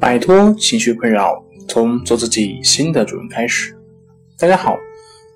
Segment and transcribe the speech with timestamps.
[0.00, 3.76] 摆脱情绪困扰，从做自己新的主人开始。
[4.38, 4.74] 大家好，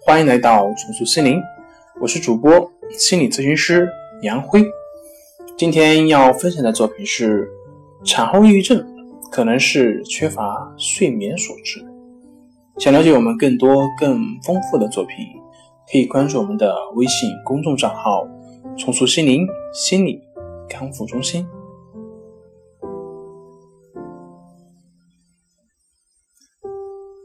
[0.00, 1.38] 欢迎来到重塑心灵，
[2.00, 3.86] 我是主播心理咨询师
[4.22, 4.64] 杨辉。
[5.58, 7.46] 今天要分享的作品是：
[8.06, 8.82] 产后抑郁症
[9.30, 11.84] 可能是缺乏睡眠所致。
[12.78, 15.26] 想了解我们更多更丰富的作品，
[15.92, 18.26] 可以关注我们的微信公众账号
[18.78, 20.22] “重塑心灵心理
[20.70, 21.46] 康复中心”。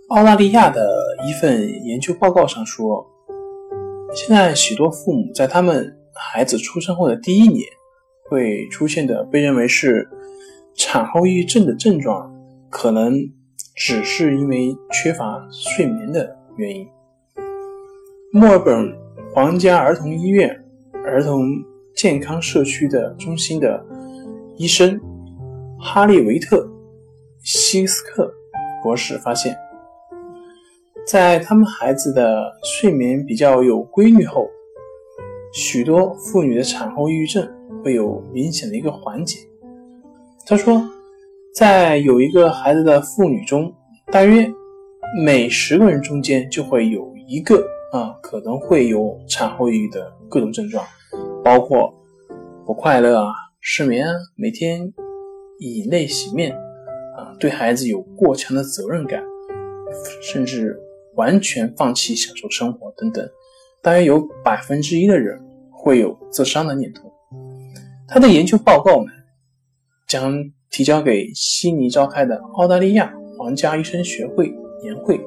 [0.10, 0.90] 澳大利亚的
[1.28, 3.06] 一份研究报告上说，
[4.16, 7.64] 现在许多父母在他们孩子出生后的第一年
[8.28, 10.10] 会出现的被认为是
[10.76, 12.34] 产后抑郁症的症状，
[12.72, 13.14] 可能
[13.76, 16.88] 只是因为缺乏睡眠的原因。
[18.34, 18.92] 墨尔本
[19.32, 20.50] 皇家儿童医院
[21.06, 21.44] 儿童
[21.96, 23.86] 健康社区的中心的
[24.58, 25.00] 医生
[25.80, 26.68] 哈利维特
[27.44, 28.34] 希斯克
[28.82, 29.56] 博士发现。
[31.10, 34.48] 在他们孩子的睡眠比较有规律后，
[35.52, 37.52] 许多妇女的产后抑郁症
[37.84, 39.40] 会有明显的一个缓解。
[40.46, 40.80] 他说，
[41.56, 43.74] 在有一个孩子的妇女中，
[44.12, 44.48] 大约
[45.26, 47.56] 每十个人中间就会有一个
[47.92, 50.86] 啊可能会有产后抑郁的各种症状，
[51.44, 51.92] 包括
[52.68, 54.94] 不快乐啊、失眠啊、每天
[55.58, 56.56] 以泪洗面
[57.18, 59.24] 啊、对孩子有过强的责任感，
[60.22, 60.80] 甚至。
[61.20, 63.30] 完全放弃享受生活等等，
[63.84, 65.38] 大约有百分之一的人
[65.70, 67.12] 会有自伤的念头。
[68.08, 69.12] 他的研究报告呢，
[70.08, 70.34] 将
[70.72, 74.48] 提交给悉尼召开的澳大利亚皇家医生学会
[74.82, 75.20] 年会。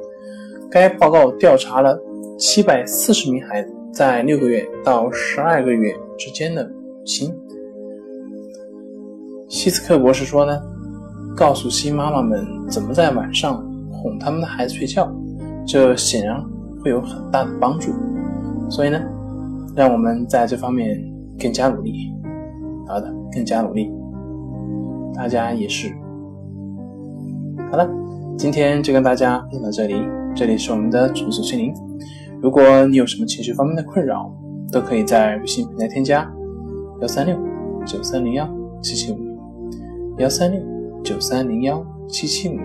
[0.70, 2.00] 该报告调查了
[2.38, 7.30] 七百四十名孩子在六个月到十二个月之间的母亲。
[9.50, 10.58] 希斯克博士说呢，
[11.36, 13.62] 告诉新妈妈们怎么在晚上
[13.92, 15.14] 哄他们的孩子睡觉。
[15.66, 16.42] 这显然
[16.82, 17.92] 会有很大的帮助，
[18.68, 19.00] 所以呢，
[19.76, 21.00] 让我们在这方面
[21.38, 22.12] 更加努力，
[22.86, 23.90] 好的，更加努力，
[25.14, 25.92] 大家也是。
[27.70, 27.88] 好了，
[28.36, 29.94] 今天就跟大家分享到这里，
[30.34, 31.72] 这里是我们的重塑心灵。
[32.40, 34.30] 如果你有什么情绪方面的困扰，
[34.70, 36.30] 都可以在微信平台添加
[37.00, 37.36] 幺三六
[37.86, 38.48] 九三零幺
[38.82, 39.36] 七七五零
[40.18, 40.60] 幺三六
[41.04, 42.64] 九三零幺七七五零，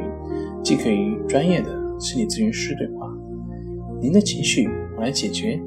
[0.64, 1.87] 既可以专业的。
[2.00, 3.12] 心理咨询师对话，
[4.02, 5.60] 您的情绪我来解决。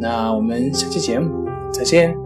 [0.00, 2.25] 那我们下期节目再见。